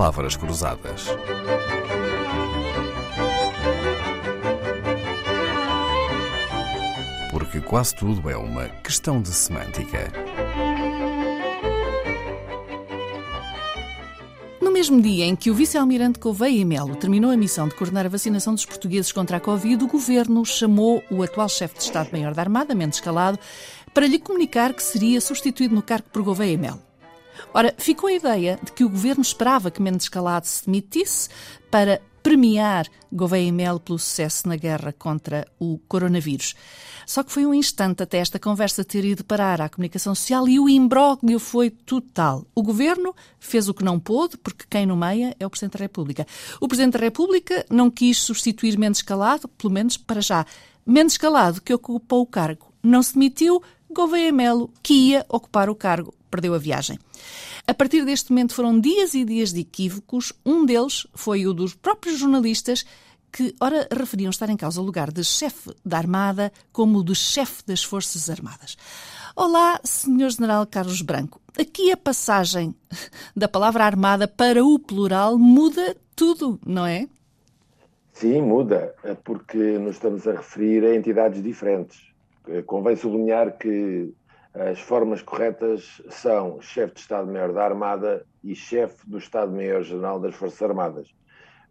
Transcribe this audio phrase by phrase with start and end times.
[0.00, 1.08] palavras cruzadas.
[7.30, 10.10] Porque quase tudo é uma questão de semântica.
[14.58, 18.06] No mesmo dia em que o vice-almirante Gouveia e Melo terminou a missão de coordenar
[18.06, 22.32] a vacinação dos portugueses contra a Covid, o governo chamou o atual chefe de Estado-Maior
[22.32, 23.38] da Armada, Mendes Calado,
[23.92, 26.89] para lhe comunicar que seria substituído no cargo por Gouveia e Melo.
[27.52, 31.28] Ora, ficou a ideia de que o governo esperava que Mendes Calado se demitisse
[31.70, 36.54] para premiar Gouveia e Melo pelo sucesso na guerra contra o coronavírus.
[37.06, 40.60] Só que foi um instante até esta conversa ter ido parar à comunicação social e
[40.60, 42.46] o imbróglio foi total.
[42.54, 46.26] O governo fez o que não pôde, porque quem nomeia é o Presidente da República.
[46.60, 50.46] O Presidente da República não quis substituir Mendes Calado, pelo menos para já.
[50.86, 55.74] Mendes Calado, que ocupou o cargo, não se demitiu, Gouveia Melo, que ia ocupar o
[55.74, 56.98] cargo, perdeu a viagem.
[57.66, 60.32] A partir deste momento foram dias e dias de equívocos.
[60.46, 62.84] Um deles foi o dos próprios jornalistas
[63.32, 67.14] que, ora, referiam estar em causa o lugar de chefe da Armada como o de
[67.14, 68.76] chefe das Forças Armadas.
[69.34, 70.30] Olá, Sr.
[70.30, 71.40] General Carlos Branco.
[71.58, 72.74] Aqui a passagem
[73.36, 77.08] da palavra armada para o plural muda tudo, não é?
[78.12, 78.94] Sim, muda,
[79.24, 82.10] porque nos estamos a referir a entidades diferentes.
[82.66, 84.12] Convém sublinhar que
[84.54, 90.60] as formas corretas são chefe de Estado-Maior da Armada e chefe do Estado-Maior-General das Forças
[90.62, 91.08] Armadas.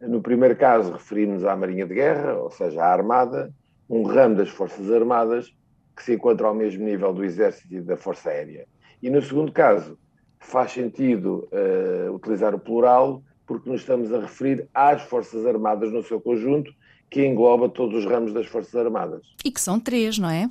[0.00, 3.52] No primeiro caso, referimos à Marinha de Guerra, ou seja, à Armada,
[3.90, 5.52] um ramo das Forças Armadas
[5.96, 8.66] que se encontra ao mesmo nível do Exército e da Força Aérea.
[9.02, 9.98] E no segundo caso,
[10.38, 16.02] faz sentido uh, utilizar o plural porque nos estamos a referir às Forças Armadas no
[16.04, 16.70] seu conjunto,
[17.10, 19.22] que engloba todos os ramos das Forças Armadas.
[19.42, 20.50] E que são três, não é?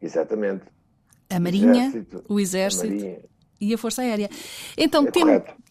[0.00, 0.64] Exatamente.
[1.28, 3.18] A Marinha, Exército, o Exército Marinha.
[3.60, 4.30] e a Força Aérea.
[4.76, 5.24] Então, é tem,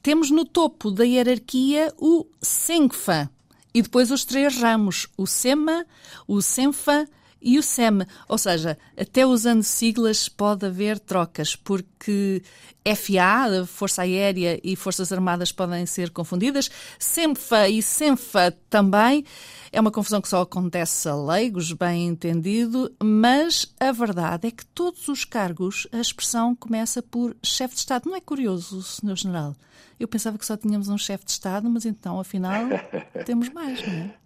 [0.03, 3.29] temos no topo da hierarquia o SENFA
[3.73, 5.85] e depois os três ramos, o SEMA,
[6.27, 7.07] o SENFA
[7.43, 8.05] e o SEM.
[8.27, 12.41] Ou seja, até usando siglas pode haver trocas, porque
[12.83, 19.25] FA, Força Aérea e Forças Armadas podem ser confundidas, SEMFA e SENFA também.
[19.71, 24.65] É uma confusão que só acontece a leigos, bem entendido, mas a verdade é que
[24.65, 28.09] todos os cargos, a expressão começa por chefe de Estado.
[28.09, 29.15] Não é curioso, Sr.
[29.15, 29.55] General?
[29.99, 32.65] Eu pensava que só tínhamos um chefe de Estado, mas então, afinal,
[33.25, 34.22] temos mais, não é?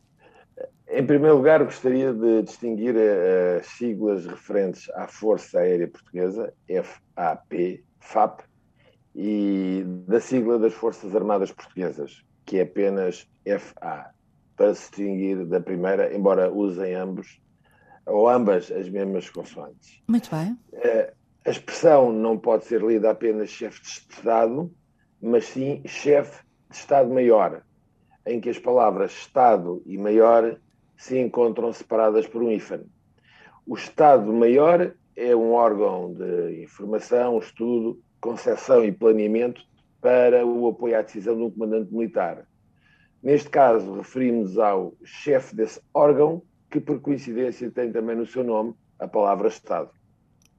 [0.97, 7.85] Em primeiro lugar, gostaria de distinguir eh, as siglas referentes à Força Aérea Portuguesa, FAP,
[8.00, 8.40] FAP,
[9.13, 14.09] e da sigla das Forças Armadas Portuguesas, que é apenas FA,
[14.56, 17.40] para se distinguir da primeira, embora usem ambos
[18.03, 20.02] ou ambas as mesmas consoantes.
[20.08, 20.58] Muito bem.
[20.74, 21.14] Eh,
[21.46, 24.74] a expressão não pode ser lida apenas chefe de Estado,
[25.22, 27.62] mas sim chefe de Estado-Maior,
[28.25, 30.58] em que as palavras Estado e Maior
[30.97, 32.81] se encontram separadas por um hífen.
[33.66, 39.62] O Estado-Maior é um órgão de informação, estudo, concepção e planeamento
[40.02, 42.47] para o apoio à decisão de um comandante militar.
[43.22, 48.74] Neste caso, referimos ao chefe desse órgão, que por coincidência tem também no seu nome
[49.00, 49.90] a palavra Estado.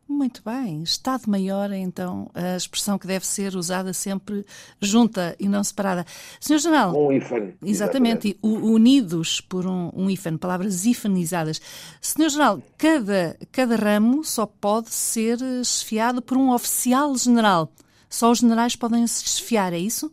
[0.09, 0.83] Muito bem.
[0.83, 4.45] Estado-Maior é então a expressão que deve ser usada sempre
[4.81, 6.07] junta e não separada.
[6.41, 6.97] Senhor General.
[6.97, 7.55] Um hífen.
[7.63, 8.29] Exatamente.
[8.29, 8.39] exatamente.
[8.43, 11.61] Unidos por um, um hífen, palavras hifanizadas.
[12.01, 17.71] Senhor General, cada, cada ramo só pode ser esfiado por um oficial general.
[18.09, 20.11] Só os generais podem se esfiar, é isso?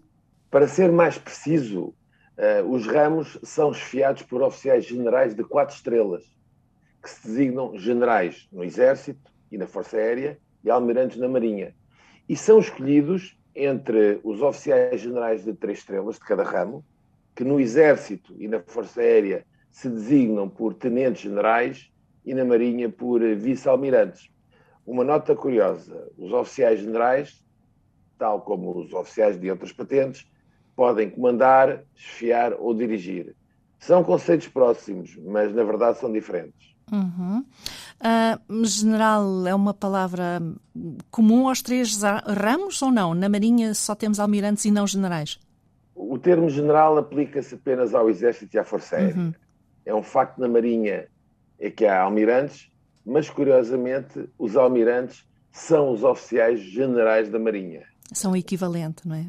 [0.52, 1.94] Para ser mais preciso,
[2.38, 6.24] uh, os ramos são esfiados por oficiais generais de quatro estrelas,
[7.02, 11.74] que se designam generais no Exército, e na Força Aérea e almirantes na Marinha.
[12.28, 16.84] E são escolhidos entre os oficiais generais de três estrelas de cada ramo,
[17.36, 21.92] que no Exército e na Força Aérea se designam por tenentes generais
[22.26, 24.30] e na Marinha por vice-almirantes.
[24.86, 27.44] Uma nota curiosa: os oficiais generais,
[28.18, 30.28] tal como os oficiais de outras patentes,
[30.76, 33.36] podem comandar, esfiar ou dirigir.
[33.80, 36.75] São conceitos próximos, mas na verdade são diferentes.
[36.92, 37.44] Uhum.
[38.00, 40.42] Uh, general é uma palavra
[41.10, 43.14] comum aos três ramos ou não?
[43.14, 45.40] Na Marinha só temos almirantes e não generais?
[45.96, 49.16] O termo general aplica-se apenas ao Exército e à Força Aérea.
[49.16, 49.34] Uhum.
[49.86, 51.08] É um facto na Marinha
[51.60, 52.70] é que há almirantes,
[53.06, 57.84] mas curiosamente os almirantes são os oficiais generais da Marinha.
[58.12, 59.26] São o equivalente, não é?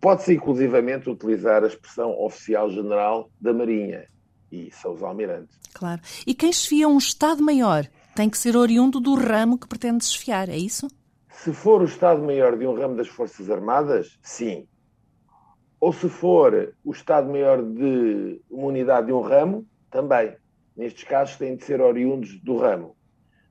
[0.00, 4.06] Pode-se inclusivamente utilizar a expressão oficial general da Marinha
[4.50, 5.58] e são os almirantes.
[5.72, 6.00] Claro.
[6.26, 10.56] E quem esfia um Estado-Maior tem que ser oriundo do ramo que pretende desfiar, é
[10.56, 10.88] isso?
[11.30, 14.66] Se for o Estado-Maior de um ramo das Forças Armadas, sim.
[15.80, 20.36] Ou se for o Estado-Maior de uma unidade de um ramo, também.
[20.76, 22.96] Nestes casos têm de ser oriundos do ramo.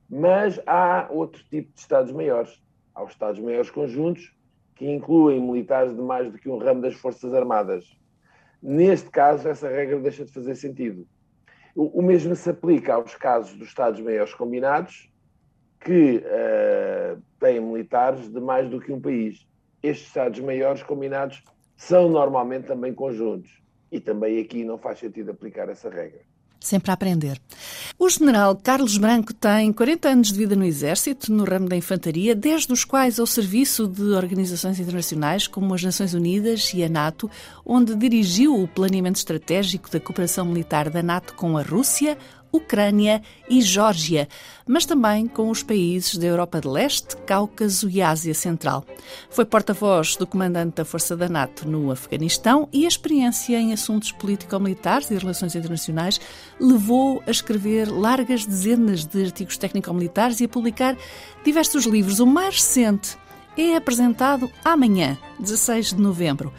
[0.08, 2.62] Mas há outro tipo de Estados-Maiores.
[2.94, 4.34] Há os Estados-Maiores conjuntos,
[4.74, 7.84] que incluem militares de mais do que um ramo das Forças Armadas.
[8.62, 11.06] Neste caso, essa regra deixa de fazer sentido.
[11.74, 15.08] O, mesmo se aplica aos casos dos Estados-Maiores combinados,
[15.80, 19.46] que uh, têm militares de mais do que um país.
[19.80, 21.44] Estes Estados-Maiores combinados
[21.76, 23.62] são normalmente também conjuntos.
[23.92, 26.20] E também aqui não faz sentido aplicar essa regra.
[26.60, 27.40] Sempre a aprender.
[27.98, 32.34] O general Carlos Branco tem 40 anos de vida no Exército, no ramo da infantaria,
[32.34, 37.30] 10 dos quais ao serviço de organizações internacionais como as Nações Unidas e a NATO,
[37.64, 42.18] onde dirigiu o planeamento estratégico da cooperação militar da NATO com a Rússia,
[42.52, 44.28] Ucrânia e Geórgia,
[44.66, 48.84] mas também com os países da Europa de Leste, Cáucaso e Ásia Central.
[49.30, 54.12] Foi porta-voz do comandante da Força da NATO no Afeganistão e a experiência em assuntos
[54.12, 56.20] político-militares e relações internacionais
[56.60, 60.96] levou a escrever largas dezenas de artigos técnico-militares e a publicar
[61.44, 62.20] diversos livros.
[62.20, 63.16] O mais recente
[63.56, 66.52] é apresentado amanhã, 16 de novembro.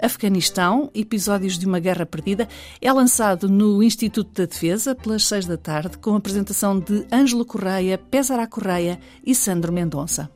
[0.00, 2.48] Afeganistão, Episódios de uma Guerra Perdida,
[2.80, 7.44] é lançado no Instituto da Defesa pelas seis da tarde, com a apresentação de Ângelo
[7.44, 10.30] Correia, Pesará Correia e Sandro Mendonça.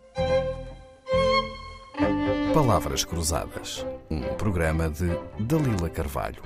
[2.52, 5.08] Palavras Cruzadas, um programa de
[5.38, 6.42] Dalila Carvalho.